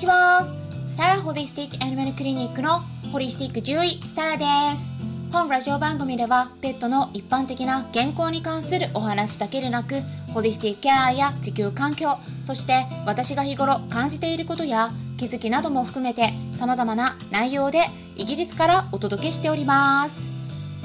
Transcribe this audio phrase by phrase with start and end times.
[0.00, 0.48] ちは。
[0.86, 2.80] サラホリスティックアニマルクリニックの
[3.12, 4.94] ホリスティック獣医サラです。
[5.30, 10.00] 本ラジオ番組ではペットの一般的な健康に関するお話だけでなく、
[10.32, 17.80] ホリスティックケアや地球環境、そして私が日頃感じていることや気づきなども含めて様々な内容で
[18.16, 20.30] イギリスからお届けしております。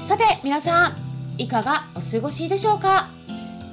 [0.09, 3.07] さて皆さん、いかがお過ごしでしょうか？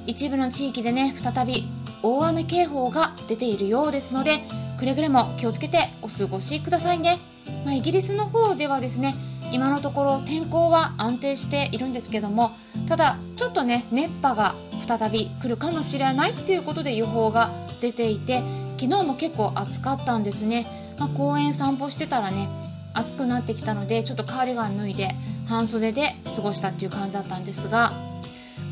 [0.07, 1.65] 一部の地域でね、再び
[2.01, 4.41] 大雨警報が出ているようですので、
[4.83, 7.17] くれぐれも気をつけてお過ごしくださいね。
[7.63, 9.15] まあ、イギリスの方ではですね、
[9.53, 12.51] 今のところ天候は安定しているんですけども、
[12.85, 14.55] ただちょっとね、熱波が
[14.85, 18.43] 再び来るかもしれないっていうことで予報が出ていて、
[18.77, 20.67] 昨日も結構暑かったんですね。
[20.99, 22.49] まあ、公園散歩してたらね、
[22.93, 25.15] 暑くなってきたので、ちょっとカーディガン脱いで
[25.45, 27.93] 半袖で過ごしたっていう感じだったんですが、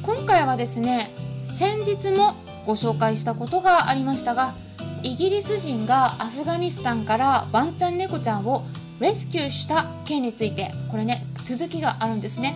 [0.03, 2.35] 今回はですね、先日も
[2.65, 4.55] ご紹介したことがありましたが
[5.03, 8.65] イギリス人がアフガニスタンからワンちゃん猫ちゃんを
[8.99, 12.55] レスキューした件についてこれね続きがあるんですね。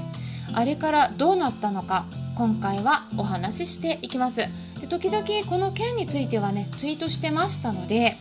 [0.54, 4.42] あれからどうなったのか今回はお話ししていきます。
[4.80, 8.18] で時々この件についてはねツイートしてましたので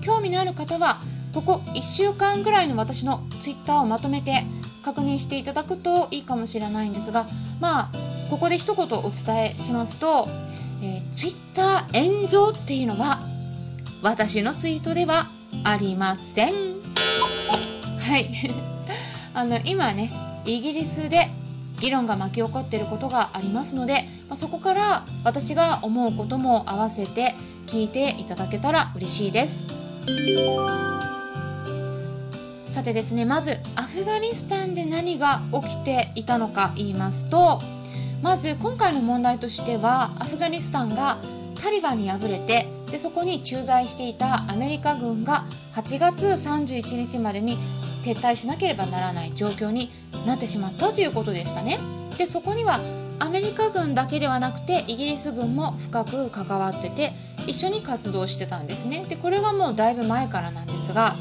[0.00, 1.00] 興味のある方は
[1.34, 4.44] ここ1週間ぐらいの私のツイッターをまとめて
[4.82, 7.26] 確認していただくといいかもしれないんですが
[7.60, 7.90] まあ
[8.30, 10.28] ここで一言お伝えしますと
[10.82, 13.20] えー、ツイッター炎上っていうのは
[14.06, 15.26] 私のツイートでは
[15.64, 16.54] ありません。
[17.98, 18.30] はい。
[19.34, 20.12] あの、今ね、
[20.44, 21.28] イギリスで
[21.80, 27.34] 議論が巻き起こっていることがありますので、まあ、そこから私が思うことも合わせて
[27.66, 29.66] 聞いていただけたら嬉しいです。
[32.66, 37.60] さてですね、まずアフガニスタンで何が起きていたのか言いますと、
[38.22, 41.18] まず今回の問題としてはアフガニスタンが
[41.60, 47.58] タリバンに敗れてでそこに駐在していたアメリカ軍が8月31日までに
[48.02, 49.90] 撤退しなければならない状況に
[50.26, 51.78] なってしまったということでしたね。
[52.16, 52.80] でそこには
[53.18, 57.12] アメリカ軍だけではなくてイギリス軍も深く関わってて
[57.46, 59.04] 一緒に活動してたんですね。
[59.08, 61.16] でこれがもうだいぶ前からなんですが、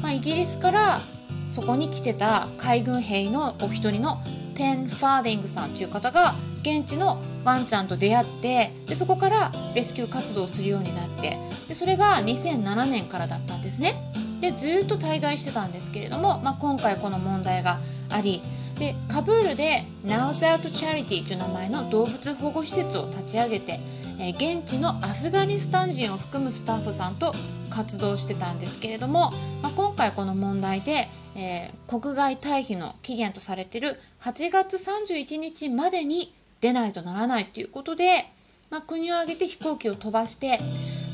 [0.00, 1.00] まあ、イギリスから
[1.48, 4.18] そこに来てた海軍兵のお一人の
[4.56, 13.94] ペン・ファーディングさんという方が現地のワンちゃんと出会ってでそこからレスキュー活動をするようになってでそれが2007年からだったんですね。
[14.40, 17.80] でずっと滞在してたんですけれども、まあ、今回この問題が
[18.10, 18.42] あり
[18.78, 23.80] でカブールで Now's Out Charity という名前の動物保護施設を立ち上げて、
[24.18, 27.34] え現地のアフガニスタン人を含むスタッフさんと
[27.70, 38.24] 活動してたんですけれども、まあ、今回この問題でえー、国外退避の期限とされている8月31日までに出ないとならないということで、
[38.70, 40.58] まあ、国を挙げて飛行機を飛ばして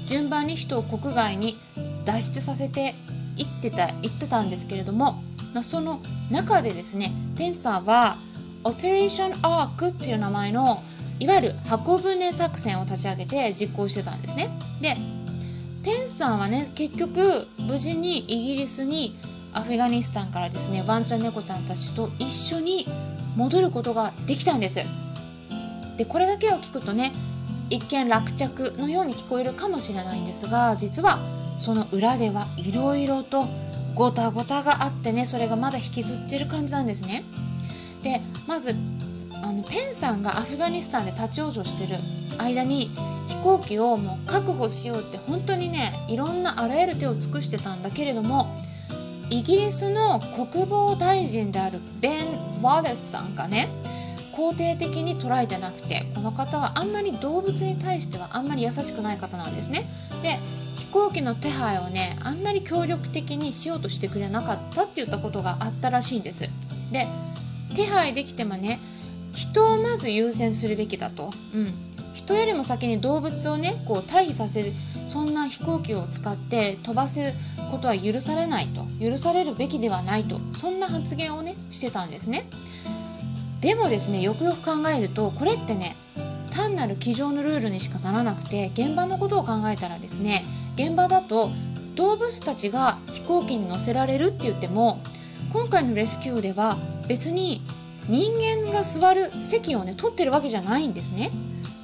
[0.07, 1.59] 順番に人を国外に
[2.05, 2.95] 脱出させて
[3.37, 5.23] いってた行ってたんですけれども、
[5.55, 6.01] まあ、その
[6.31, 8.17] 中でですねペンサーは
[8.65, 10.83] オペレーションアークっていう名前の
[11.19, 14.51] いわゆる箱舟作戦を立ち上げて実行してたんですね。
[14.81, 14.97] で
[15.85, 19.19] ペンさんはね結局無事にイギリスに
[19.53, 22.87] アフガニスタンからですねワンちゃん猫ちゃんたちと一緒に
[23.37, 24.81] 戻ることができたんです。
[25.97, 27.13] でこれだけを聞くとね
[27.71, 31.19] 一見落着のように聞こえるかもしれないんですが実は
[31.59, 33.47] その裏ではいろいろと
[33.95, 37.25] ごたごたがあってねそれがまだ引きずってる感じなんですね。
[38.03, 38.75] でまず
[39.43, 41.99] あのペンさんがアフガニスタンで立ち往生してる
[42.39, 42.91] 間に
[43.27, 48.55] 飛行機をもう確保しようって本当にねいろんなあらゆる手を尽くしてたんだけれども
[49.33, 53.67] イギリスの国防大臣であるベン・ワレスさんがね
[54.31, 59.89] 肯定的に捉えてなくてこの方はあんまり動物に対してはあんまり優しくない方なんですね。
[60.23, 60.39] で
[60.75, 66.51] 飛行機の手配をねあんまり協力的にしようとしてくれなかったって言ったことがあったらしいんです。
[66.93, 67.07] で
[67.75, 68.81] 手配できてもね
[69.33, 71.33] 人をまず優先するべきだと。
[71.55, 74.63] うん人よりも先に動物をねこう退避させ
[75.13, 77.35] そんな飛行機を使って飛ばす
[77.71, 78.87] ことは許されないと。
[78.99, 80.41] 許されるべきではないと。
[80.53, 82.49] そんな発言をねしてたんですね。
[83.61, 85.97] でもですねよくよく考えるとこれってね
[86.51, 90.45] 単なる机上のルールにしかならなくて現場のことを考えたらですね
[90.77, 91.51] 現場だと
[91.95, 95.03] 動物たちが飛行機に乗せられるって言っても
[95.53, 97.61] 今回のレスキューでは別に
[98.09, 101.31] 人間が座る席をね取ってるわけじゃないんですね。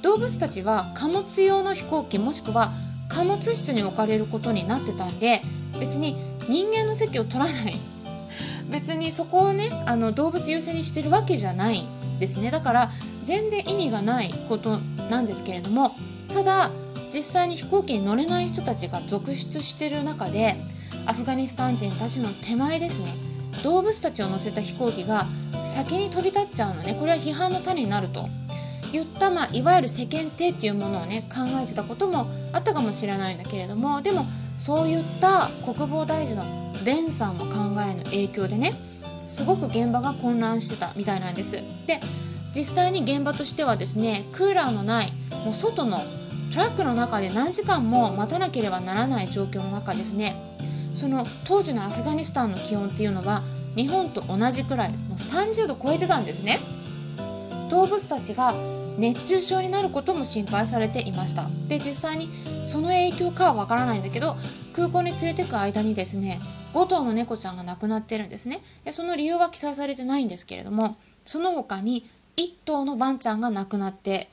[0.01, 2.71] 動物たちは貨物用の飛行機もしくは
[3.09, 5.41] 貨物室に置かれることになってたんで
[5.79, 6.15] 別に
[6.47, 7.79] 人間の席を取らない。
[8.71, 11.83] 別にそこをねあの動物優先にしてるわけじゃない
[12.19, 12.51] ですね。
[12.51, 12.91] だから
[13.23, 14.79] 全然意味がないこと
[15.09, 15.95] なんですけれども
[16.33, 16.71] ただ
[17.13, 20.55] 実際に飛行機に乗れない人たちが続出してる中で
[21.05, 23.15] アフガニスタン人たちの手前ですね
[23.63, 25.27] 動物たちを乗せた飛行機が
[25.61, 26.93] 先に飛び立っちゃうのね。
[26.93, 28.29] これは批判の種になると。
[28.91, 34.25] 言った、まあ、いわゆる世間体っていうものをね考えてたこともあったかもしれないんだけれどもでも
[34.57, 38.73] そういった国防大臣のベンさんの考えの影響でね
[39.27, 41.63] すごく現場が混乱してたみたいなんです。
[41.85, 41.99] で
[42.53, 45.13] 実際に現場としてはですねクーラーのない
[45.45, 46.01] もう外の
[46.51, 50.35] トラックの中で何時間も待たなければならない状況の中ですね
[50.95, 53.43] その当時のアフガニスタンの気温っていうのは
[53.75, 56.59] 日本と同じくらいもう30度超えてたんですね
[57.69, 58.55] 動物たちが
[58.99, 61.49] 熱中症になることも心配されていました。
[61.67, 62.29] で実際に
[62.65, 64.35] その影響かはわからないんだけど
[64.73, 66.39] 空港に連れてく間にですね
[66.73, 68.61] 5頭の猫ちゃんが亡くなってるんですね。
[68.85, 74.29] でその理由は記載されてないんですけれどもその他に1頭のワンちゃんが亡くなって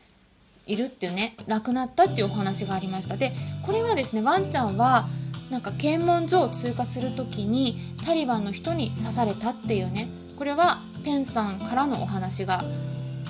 [0.67, 3.17] いるっていうね亡くなったっていうお話がありました。
[3.17, 3.33] で
[3.65, 5.07] これはですねワンちゃんは
[5.51, 12.65] なんか検問所を通過する時にタリバンの人に刺されたっていうねこれはペンさんからのお話が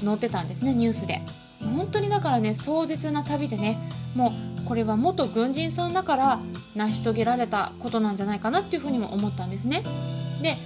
[0.05, 1.23] 載ってたんですねニュースで。
[1.61, 3.79] 本当にだからね壮絶な旅でね
[4.15, 6.41] もうこれは元軍人さんだから
[6.75, 9.83] 成し遂げられたことなんじゃないかなっていうふうにも思ったんですね。
[10.43, 10.57] で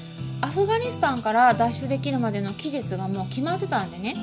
[0.43, 4.15] アフガニスタンから脱出できるまでの期日がもう決まってたんでね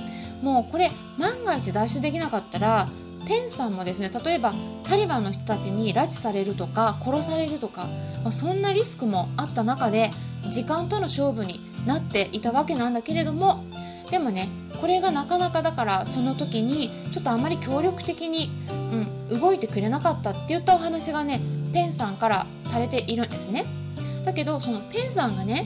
[0.41, 2.89] もうこれ万が一脱出できなかったら
[3.27, 7.85] ペンさんもですね例えばタリバンの人たちに拉致されるとか殺されるとか、
[8.23, 10.11] まあ、そんなリスクもあった中で
[10.49, 13.63] 時間との勝負になっていたわけなんだけれども
[14.09, 14.49] でもね
[14.79, 18.49] これがなかなかだからその時にちょっとあまり協力的に、
[19.29, 21.41] うん、動いてくれなかったって言ったお話がね
[21.73, 23.65] ペンさんからされているんですね。
[24.23, 25.65] だけどそのペンさんがね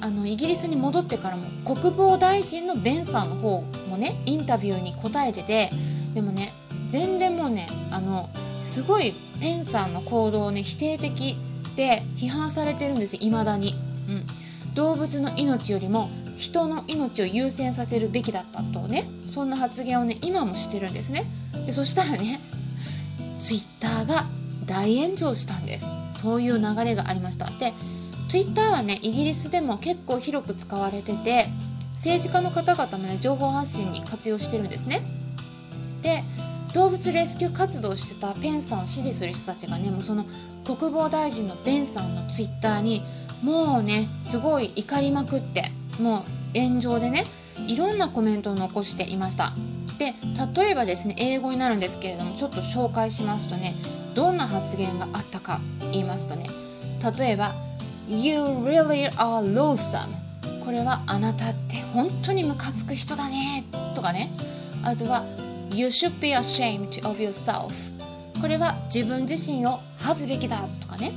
[0.00, 5.70] あのイギリスに戻ってからも国防大臣のベンさんの方もねインタビューに答えてて
[6.14, 6.54] でもね
[6.88, 8.30] 全然もうねあの
[8.62, 11.36] すごいペンさんの行動をね否定的
[11.76, 13.74] で批判されてるんですいまだに、
[14.08, 16.10] うん、動物の命よりも
[16.40, 21.26] 人の命を優先させるべきだったとねそんな発言をね今もしてるんですね。
[21.66, 22.40] でそしたらね
[23.38, 24.26] ツイッターが
[24.64, 25.86] 大炎上したんです。
[26.12, 27.50] そういう流れがありました。
[27.50, 27.74] で
[28.30, 31.48] ツイッターはねイギリスでも結構広く使われてて
[31.92, 35.02] 政治家の方々もね情報発信に活用してるんですね。
[36.00, 36.22] で
[36.72, 40.24] 動物レスキュー活動してたペンさんを支持する人たちがねもうその
[40.64, 43.02] 国防大臣のベンさんのツイッターに
[43.42, 45.64] もうねすごい怒りまくって
[46.00, 46.24] も
[46.54, 47.26] う炎上でね
[47.66, 49.52] いろんなコメントを残していました。
[49.98, 50.14] で
[50.56, 53.76] 例えばですね英語になるんですけれどもちょっと紹介しますとね
[54.14, 55.60] どんな発言があったか
[55.92, 56.46] 言いますとね
[57.18, 57.54] 例えば
[58.08, 60.08] 「You really are loathsome」
[60.64, 63.64] これはあなたって本当にムカつく人だね
[63.94, 64.30] とかね。
[64.82, 65.24] あとは
[65.70, 67.72] You should be ashamed of yourself
[68.40, 71.12] これは自分自身を恥ずべきだとかね。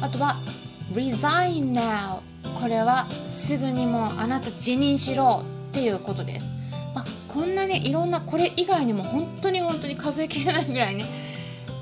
[0.00, 0.40] あとは
[0.92, 2.20] resign now
[2.60, 6.50] これはすぐにもあなた辞任しろっていうことです、
[6.94, 11.06] まあ、こんなねいろんなこれ以外にも本当に本当に数えきれないぐらいね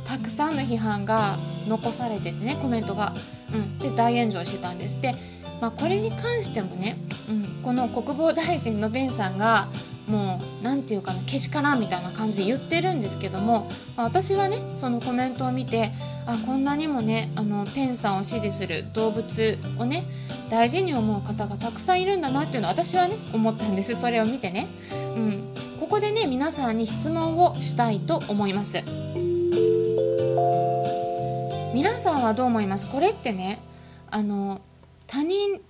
[0.05, 3.15] たくさんの批判が残されててねコメントが、
[3.53, 5.01] うん、で大炎上してたんです。
[5.01, 5.15] で、
[5.61, 9.69] まあ、これに関してもね、うん、この国防大臣のベンさんが
[10.07, 15.93] もう何て言うかなけしからんみたいな感じで言ってるんですけども、まあ、私はねそのコメントを見て
[16.27, 20.05] あこんなにもねあのペンさんを支持する動物をね
[20.51, 23.95] 大事に思う方がたくさんいるんだなっていうのは私はね思ったんです。
[23.97, 24.69] それを見てね、
[25.17, 28.83] うん、ここでね皆さんに質問をしたいと思います。
[31.75, 32.87] 皆さんはどう思います？
[32.87, 33.61] これってね
[34.11, 34.61] あの
[35.07, 35.61] 他人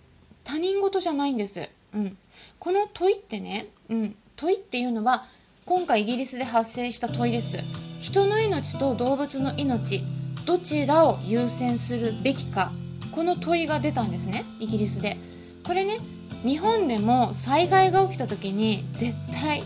[0.42, 2.18] 他人事じゃないんです、うん、
[2.58, 5.24] この問いってね、うん、問いっていうのは
[5.64, 7.58] 今回イギリスで発生した問いです。
[8.00, 10.04] 人の命と動物の命
[10.44, 12.70] どちらを優先するべきか。
[13.14, 15.16] この問いが出たんですねイギリスで。
[15.64, 15.98] これね
[16.44, 19.64] 日本でも災害が起きた時に絶対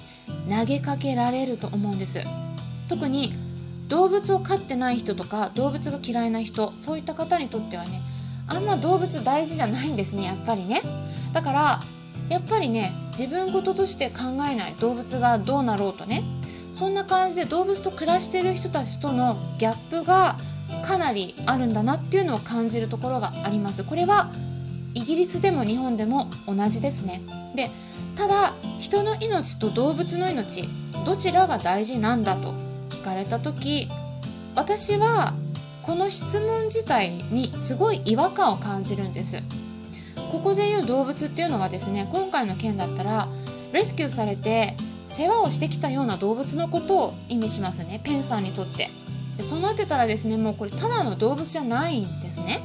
[0.49, 2.23] 投げかけられると思うんです。
[2.89, 3.35] 特に
[3.89, 8.03] 動物を飼ってない人とか動物が嫌いな人そういった方にとってはね
[8.47, 10.83] あんま動物大事じゃないんですねやっぱりね。
[11.33, 11.83] だから
[12.29, 16.23] やっぱりね自分事として考えない動物がどうなろうとね
[16.71, 20.37] そんな感じで動物と暮らしてる人たちとのギャップが
[20.85, 23.85] かなりあるんだなっていうのを感じるところがあります。
[23.85, 24.31] これは
[24.95, 27.23] イギリスでも日本でも同じですね。
[27.55, 27.71] で
[28.17, 30.69] ただ人の命と動物の命
[31.05, 32.55] どちらが大事なんだと
[32.91, 33.89] 聞かれた時
[34.55, 35.35] 私は
[35.83, 39.43] この質問自体にすごい違和感を感じるんです。
[40.33, 43.29] ここでいう動物っていうのはですね今回の件だったら
[43.73, 48.91] レスキューされて世話をしてきたような動物のことを意味しますねペンさんにとって
[49.45, 52.63] そうなってたらですねもうこれただの動物じゃないんですね。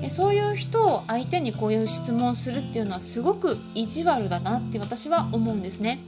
[0.00, 6.00] でそういう人を相手にこういう質問するっていうのはすごく意地悪だなって私は思うんですね。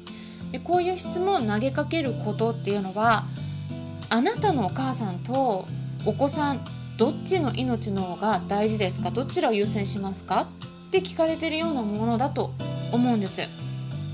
[0.52, 3.24] でこういう質問を投げかけることっていうのは
[4.08, 5.66] あなたのお母さんと
[6.04, 6.64] お子さん
[6.96, 9.10] どっちの命の方が大事ですか？
[9.10, 10.42] どちらを優先しますか？
[10.42, 10.46] っ
[10.90, 12.52] て聞かれてるようなものだと
[12.92, 13.42] 思うんです。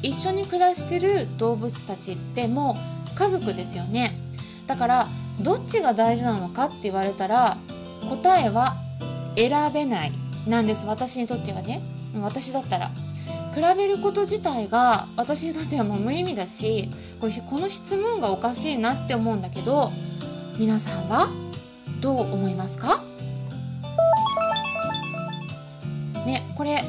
[0.02, 2.76] 一緒に暮らしてる動物たちっても
[3.14, 4.18] う家族ですよね。
[4.66, 5.09] だから
[5.40, 7.57] どっちが大事なのかって言われたら
[8.09, 8.76] 答えは
[9.37, 10.12] 選べない
[10.47, 10.87] なんです。
[10.87, 11.83] 私にとってはね。
[12.21, 12.90] 私だったら。
[13.54, 16.88] 比べること自体が私にとってはもう無意味だし
[17.21, 17.28] こ
[17.59, 19.92] の質問がおかしいなって思うんだけど
[20.59, 21.28] 皆さんは
[22.00, 23.02] どう思いますか？
[26.25, 26.83] ねこれ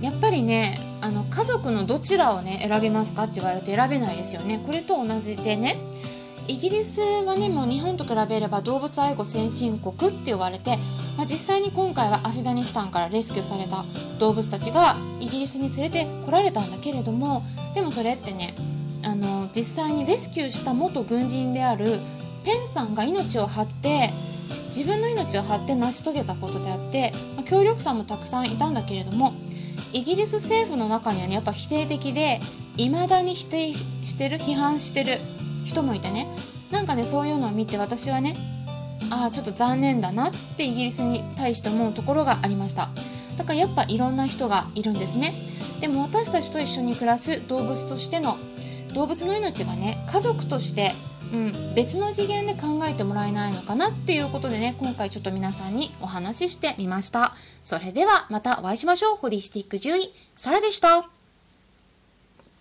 [0.00, 4.62] やっぱりねあの家族のどちらをね選びますかって言われて選べないですよね。
[4.64, 5.76] これと同じでね。
[6.48, 10.76] イギリスはねもう日本と比べれば動物愛護先進国って言われて、
[11.16, 13.84] まあ、実際に今回はアフガニスタンからレスキューされた
[14.18, 17.42] 動物たちがイギリスに連れてこられたんだけれども
[17.74, 18.54] でもそれってね
[19.04, 21.98] あの実際にレスキューした元軍人である
[22.44, 24.12] ペンさんが命を張って
[24.66, 29.34] 自分の命を張って成し遂げたことであって、まあ、協力者もたくさんいたんだけれども
[29.92, 32.40] イギリス政府の中にはねやっぱ否定的で
[32.76, 35.18] 未だに否定してる批判してる
[35.66, 36.26] 人もいてね。
[36.70, 38.36] なんかねそういうのを見て私はね
[39.10, 42.88] ああちょっと残念だなってイギリスに対して思うところがありました。
[43.36, 45.34] だからやっぱいろんな人がいるんですね。
[45.80, 48.38] でも私たちと一緒に暮らす動物としての
[48.94, 50.94] 動物の命がね家族として
[51.32, 57.34] うん、別の次元で考えてもらえないのかなっていうことでね今回ちょっと皆さんにお話ししてみました。
[57.62, 59.16] それではまたお会いしましょう。
[59.16, 61.15] ホリスティック獣医サラでした。